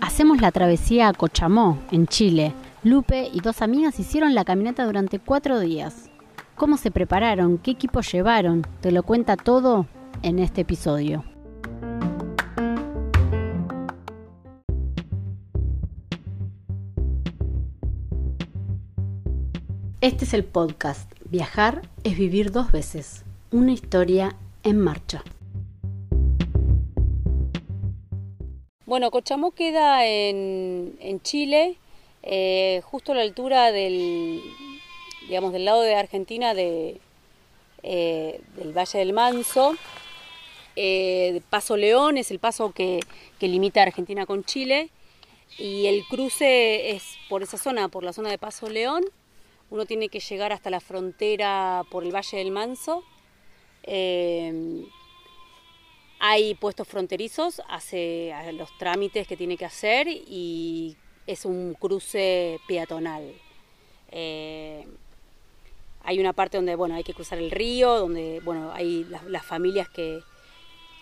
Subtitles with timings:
[0.00, 2.52] Hacemos la travesía a Cochamó, en Chile.
[2.82, 6.10] Lupe y dos amigas hicieron la caminata durante cuatro días.
[6.56, 7.58] ¿Cómo se prepararon?
[7.58, 8.66] ¿Qué equipo llevaron?
[8.80, 9.86] Te lo cuenta todo
[10.22, 11.24] en este episodio.
[20.00, 23.24] Este es el podcast Viajar es vivir dos veces.
[23.52, 25.22] Una historia en marcha.
[28.86, 31.76] Bueno, Cochamó queda en, Chile,
[32.22, 34.42] eh, justo a la altura del,
[35.28, 36.98] digamos, del lado de Argentina eh,
[37.82, 39.76] del Valle del Manso.
[40.74, 43.00] Eh, paso León es el paso que,
[43.38, 44.90] que limita Argentina con Chile
[45.56, 49.04] y el cruce es por esa zona, por la zona de Paso León.
[49.70, 53.04] Uno tiene que llegar hasta la frontera por el Valle del Manso
[56.22, 63.32] hay puestos fronterizos, hace los trámites que tiene que hacer y es un cruce peatonal.
[64.10, 64.84] Eh,
[66.02, 69.88] hay una parte donde bueno, hay que cruzar el río, donde bueno, hay las, familias
[69.88, 70.22] que,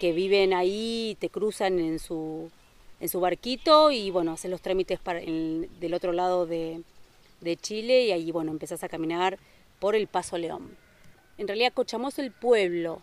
[0.00, 2.50] viven ahí, te cruzan en su,
[3.00, 6.82] en su barquito y bueno, hacen los trámites para del otro lado de,
[7.40, 9.38] de Chile y ahí bueno, empezás a caminar
[9.80, 10.76] por el Paso León.
[11.38, 13.00] En realidad Cochamó es el pueblo,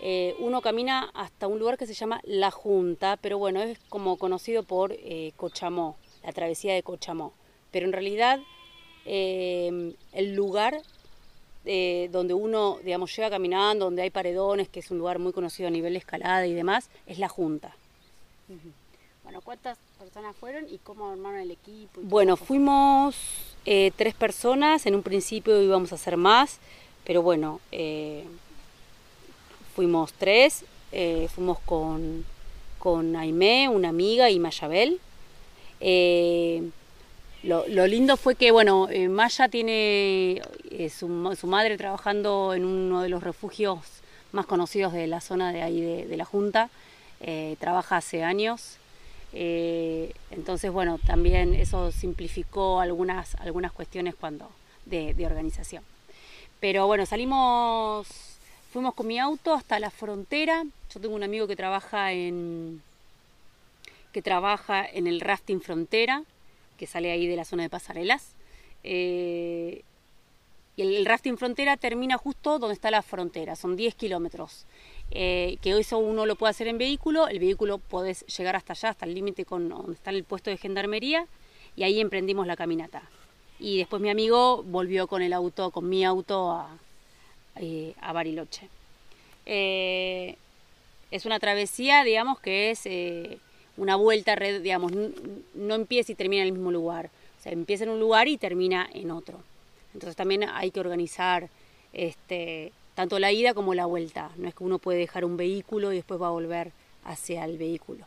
[0.00, 4.18] eh, uno camina hasta un lugar que se llama La Junta, pero bueno, es como
[4.18, 7.32] conocido por eh, Cochamó, la travesía de Cochamó.
[7.70, 8.40] Pero en realidad
[9.04, 10.80] eh, el lugar
[12.10, 15.70] donde uno, digamos, llega caminando, donde hay paredones, que es un lugar muy conocido a
[15.72, 17.74] nivel de escalada y demás, es La Junta.
[19.24, 22.00] Bueno, ¿cuántas personas fueron y cómo armaron el equipo?
[22.04, 23.16] Bueno, fuimos
[23.64, 26.60] tres personas, en un principio íbamos a hacer más,
[27.06, 27.60] pero bueno,
[29.76, 32.24] fuimos tres, eh, fuimos con,
[32.78, 34.98] con Aimé, una amiga, y Mayabel.
[35.80, 36.70] Eh,
[37.42, 40.40] lo, lindo fue que, bueno, eh, Maya tiene
[40.90, 43.80] su, madre trabajando en uno de los refugios
[44.32, 46.70] más conocidos de la zona de ahí de, la Junta,
[47.60, 48.78] trabaja hace años.
[49.32, 54.50] entonces, bueno, también eso simplificó algunas, algunas cuestiones cuando,
[54.86, 55.84] de, de organización.
[56.60, 58.06] Pero bueno, salimos
[58.76, 60.66] Fuimos con mi auto hasta la frontera.
[60.92, 62.82] Yo tengo un amigo que trabaja en
[64.12, 66.24] que trabaja en el rafting frontera,
[66.76, 68.32] que sale ahí de la zona de pasarelas.
[68.84, 69.80] Eh,
[70.76, 74.66] y el, rafting frontera termina justo donde está la frontera, son 10 kilómetros.
[75.10, 78.90] Eh, que eso uno lo puede hacer en vehículo, el vehículo puedes llegar hasta allá,
[78.90, 81.26] hasta el límite con donde está el puesto de gendarmería,
[81.76, 83.04] y ahí emprendimos la caminata.
[83.58, 86.76] Y después mi amigo volvió con el auto, con mi auto a,
[87.56, 88.68] eh, a Bariloche.
[89.46, 90.36] Eh,
[91.10, 93.38] es una travesía, digamos, que es eh,
[93.76, 94.92] una vuelta, digamos,
[95.54, 97.10] no empieza y termina en el mismo lugar.
[97.38, 99.38] O sea, empieza en un lugar y termina en otro.
[99.94, 101.48] Entonces también hay que organizar
[101.92, 104.30] este, tanto la ida como la vuelta.
[104.36, 106.72] No es que uno puede dejar un vehículo y después va a volver
[107.04, 108.04] hacia el vehículo.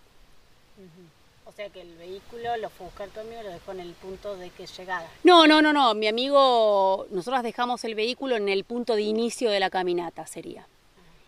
[1.49, 3.93] O sea que el vehículo lo fue a buscar tu amigo lo dejó en el
[3.93, 5.09] punto de que llegada.
[5.23, 5.95] No, no, no, no.
[5.95, 10.67] Mi amigo, nosotros dejamos el vehículo en el punto de inicio de la caminata, sería.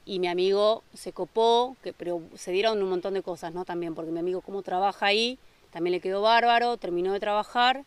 [0.06, 3.66] Y mi amigo se copó, que, pero se dieron un montón de cosas, ¿no?
[3.66, 5.40] También, porque mi amigo como trabaja ahí,
[5.72, 7.84] también le quedó bárbaro, terminó de trabajar,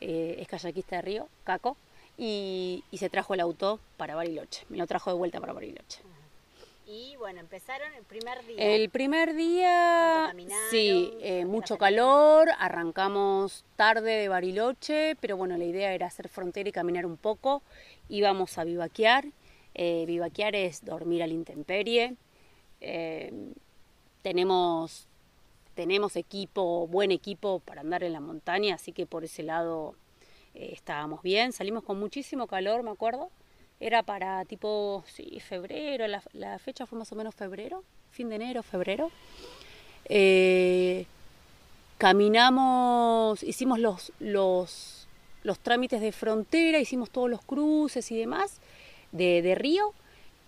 [0.00, 1.76] eh, es kayakista de río, Caco,
[2.16, 4.64] y, y se trajo el auto para Bariloche.
[4.70, 6.00] Me lo trajo de vuelta para Bariloche.
[6.86, 8.56] Y bueno, empezaron el primer día.
[8.58, 10.34] El primer día,
[10.70, 16.68] sí, eh, mucho calor, arrancamos tarde de Bariloche, pero bueno, la idea era hacer frontera
[16.68, 17.62] y caminar un poco.
[18.10, 19.24] Íbamos a vivaquear,
[19.74, 22.16] eh, vivaquear es dormir a la intemperie.
[22.82, 23.32] Eh,
[24.20, 25.08] tenemos,
[25.74, 29.94] tenemos equipo, buen equipo para andar en la montaña, así que por ese lado
[30.52, 31.52] estábamos bien.
[31.52, 33.30] Salimos con muchísimo calor, me acuerdo
[33.80, 38.62] era para tipo, sí, febrero, la, fecha fue más o menos febrero, fin de enero,
[38.62, 39.10] febrero.
[40.06, 41.06] Eh,
[41.98, 45.06] caminamos, hicimos los, los,
[45.42, 48.58] los, trámites de frontera, hicimos todos los cruces y demás
[49.12, 49.92] de, de río.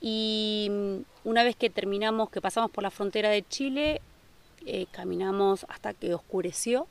[0.01, 4.01] Y mm, una vez que terminamos, que pasamos por la frontera de Chile,
[4.69, 6.89] eh, caminamos hasta que oscureció,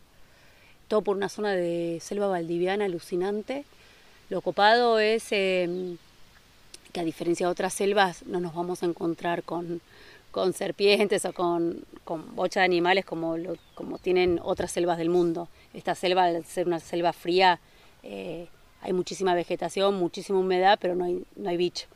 [0.88, 3.66] todo por una zona de selva valdiviana alucinante.
[4.30, 5.98] Lo copado es em,
[6.96, 9.82] que a diferencia de otras selvas no nos vamos a encontrar con,
[10.54, 13.36] serpientes o con, con bocha de animales como,
[13.74, 15.50] como tienen otras selvas del mundo.
[15.74, 17.60] Esta selva, al ser una selva fría,
[18.02, 18.48] eh,
[18.80, 21.88] hay muchísima vegetación, muchísima humedad, pero no hay, no hay bicho.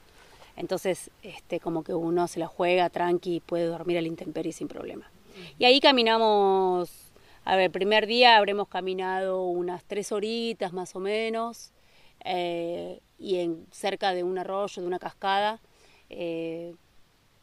[0.58, 4.68] Entonces, este, como que uno se la juega tranqui y puede dormir al intemperie sin
[4.68, 5.10] problema.
[5.58, 6.92] Y ahí caminamos,
[7.46, 11.72] a ver, el primer día habremos caminado unas tres horitas más o menos,
[12.26, 15.60] eh, y en cerca de un arroyo, de una cascada,
[16.10, 16.74] eh,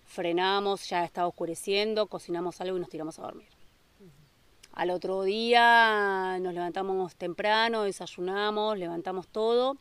[0.05, 3.49] frenamos, ya estaba oscureciendo, cocinamos algo y nos tiramos a dormir.
[4.73, 9.77] Al otro día nos levantamos temprano, desayunamos, levantamos todo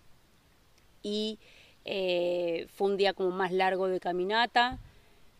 [1.03, 1.37] y
[1.83, 4.79] eh, fue un día como más largo de caminata,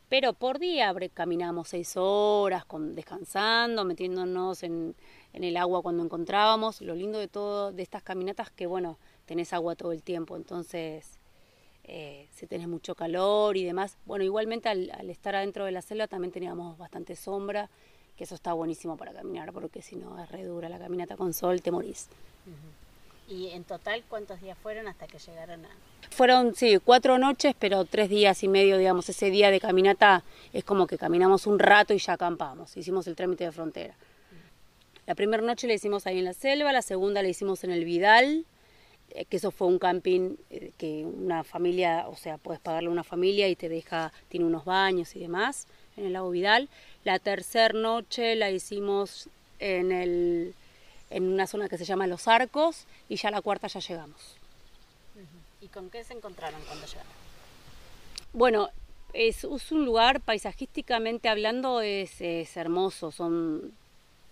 [0.10, 4.96] pero por día caminamos seis horas con, descansando, metiéndonos en,
[5.34, 6.82] en el agua cuando encontrábamos.
[6.82, 11.06] Lo lindo de todo de estas caminatas que bueno, tenés agua todo el tiempo, entonces
[11.84, 13.98] eh, si tenés mucho calor y demás.
[14.06, 17.70] Bueno, igualmente al, al, estar adentro de la selva también teníamos bastante sombra
[18.18, 21.34] que eso está buenísimo para caminar, porque si no es re dura la caminata con
[21.34, 22.08] sol, te morís.
[23.28, 25.70] ¿Y en total cuántos días fueron hasta que llegaron a...?
[26.12, 29.10] Fueron, sí, cuatro noches, pero tres días y medio, digamos.
[29.10, 30.24] Ese día de caminata
[30.54, 32.78] es como que caminamos un rato y ya acampamos.
[32.78, 33.96] Hicimos el trámite de frontera.
[35.08, 37.84] La primera noche la hicimos ahí en la selva, la segunda la hicimos en el
[37.84, 38.46] Vidal,
[39.30, 43.04] que eso fue un camping eh, que una familia, o sea, puedes pagarle a una
[43.04, 45.68] familia y te deja, tiene unos baños y demás
[45.98, 46.70] en el lago Vidal.
[47.04, 49.30] La tercera noche la hicimos
[49.60, 50.54] en, el,
[51.10, 54.36] en una zona que se llama Los Arcos y ya la cuarta ya llegamos.
[55.62, 57.12] ¿Y con qué se encontraron cuando llegaron?
[58.34, 58.70] Bueno,
[59.14, 63.72] es, es un lugar paisajísticamente hablando es, es, hermoso, son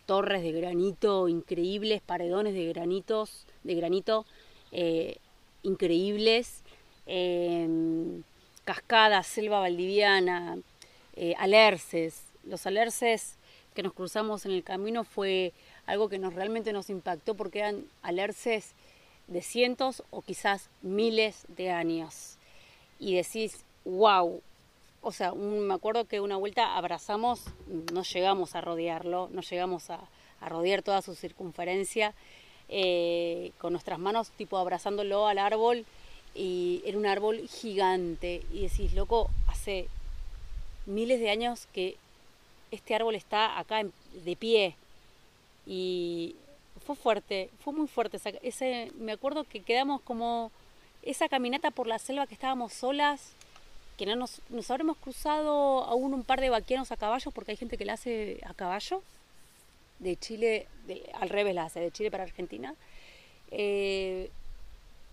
[0.05, 4.25] torres de granito increíbles, paredones de granitos, de granito
[4.73, 5.17] eh,
[5.61, 6.63] increíbles,
[7.05, 7.67] eh,
[8.65, 10.57] cascadas, selva valdiviana,
[11.15, 12.23] eh, alerces.
[12.43, 13.37] Los alerces
[13.75, 15.53] que nos cruzamos en el camino fue
[15.85, 18.73] algo que nos realmente nos impactó porque eran alerces
[19.27, 22.37] de cientos o quizás miles de años.
[22.99, 24.41] Y decís, wow.
[25.01, 27.43] O sea, me acuerdo que una vuelta abrazamos,
[27.93, 29.99] no llegamos a rodearlo, no llegamos a
[30.41, 32.13] rodear toda su circunferencia,
[32.69, 35.85] eh, con nuestras manos tipo abrazándolo al árbol
[36.35, 39.87] y era un árbol gigante y decís, loco, hace
[40.85, 41.95] miles de años que
[42.71, 43.83] este árbol está acá
[44.25, 44.75] de pie
[45.65, 46.35] y
[46.85, 48.19] fue fuerte, fue muy fuerte.
[48.41, 50.51] Ese, me acuerdo que quedamos como
[51.03, 53.33] esa caminata por la selva que estábamos solas,
[53.97, 57.77] que no nos, habremos cruzado aún un par de vaqueros a caballo, porque hay gente
[57.77, 59.03] que la hace a caballo,
[59.99, 60.67] de Chile,
[61.13, 62.75] al revés la hace, de Chile para Argentina.
[63.51, 64.29] Eh,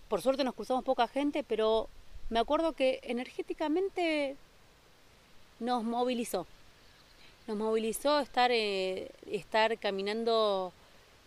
[0.07, 1.87] por suerte nos cruzamos poca gente, pero
[2.29, 4.35] me acuerdo que energéticamente
[5.59, 6.45] nos movilizó.
[7.47, 10.73] Nos movilizó estar, eh, estar caminando,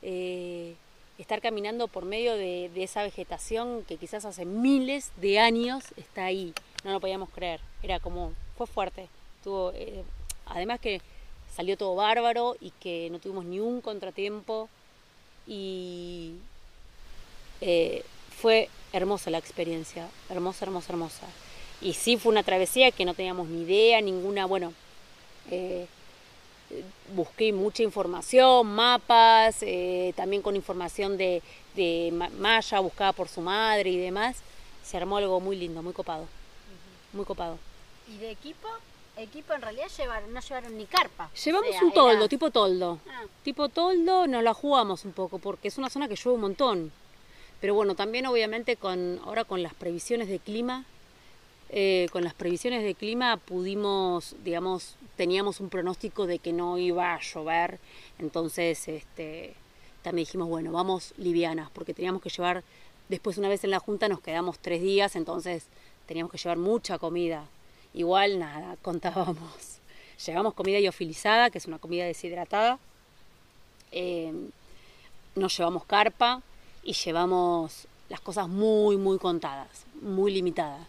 [0.02, 0.74] eh,
[1.18, 6.52] estar caminando por medio de, esa vegetación que quizás hace miles de años está ahí.
[6.84, 7.60] No lo podíamos creer.
[7.82, 9.08] Era como, fue fuerte.
[9.42, 9.72] Tuvo,
[10.46, 11.00] además que
[11.54, 14.68] salió todo bárbaro y que no tuvimos ni un contratiempo
[15.46, 16.34] y
[18.40, 21.26] fue hermosa la experiencia, hermosa, hermosa, hermosa.
[21.80, 24.72] Y sí fue una travesía que no teníamos ni idea, ninguna, bueno,
[25.50, 25.86] eh,
[27.14, 31.42] busqué mucha información, mapas, eh, también con información de,
[31.74, 34.36] de, Maya, buscada por su madre y demás.
[34.84, 36.26] Se armó algo muy lindo, muy copado,
[37.12, 37.58] muy copado.
[38.08, 38.68] ¿Y de equipo?
[39.16, 41.30] Equipo en realidad llevaron, no llevaron ni carpa.
[41.44, 42.98] Llevamos un toldo, tipo toldo.
[43.08, 43.22] Ah.
[43.42, 46.92] Tipo toldo nos la jugamos un poco porque es una zona que llueve un montón.
[47.60, 50.84] Pero bueno, también obviamente con ahora con las previsiones de clima
[51.76, 57.14] eh, con las previsiones de clima pudimos, digamos, teníamos un pronóstico de que no iba
[57.14, 57.80] a llover,
[58.20, 59.54] entonces este,
[60.02, 62.62] también dijimos, bueno, vamos livianas, porque teníamos que llevar,
[63.08, 65.66] después una vez en la junta nos quedamos tres días, entonces
[66.06, 67.48] teníamos que llevar mucha comida.
[67.94, 69.78] Igual nada, contábamos.
[70.26, 72.78] Llevamos comida iofilizada, que es una comida deshidratada.
[73.92, 74.32] Eh,
[75.36, 76.42] nos llevamos carpa
[76.82, 79.68] y llevamos las cosas muy, muy contadas,
[80.02, 80.86] muy limitadas.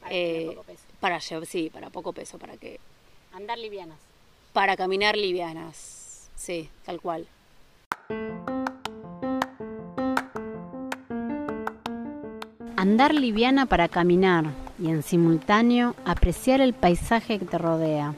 [0.00, 0.82] Para eh, poco peso.
[1.00, 2.80] Para, sí, para poco peso, para que...
[3.32, 3.98] Andar livianas.
[4.52, 7.26] Para caminar livianas, sí, tal cual.
[12.76, 18.14] Andar liviana para caminar y en simultáneo apreciar el paisaje que te rodea.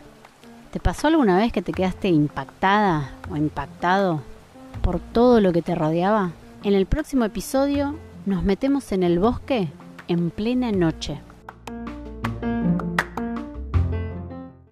[0.73, 4.23] ¿Te pasó alguna vez que te quedaste impactada o impactado
[4.81, 6.33] por todo lo que te rodeaba?
[6.63, 9.69] En el próximo episodio nos metemos en el bosque
[10.09, 11.21] en plena noche.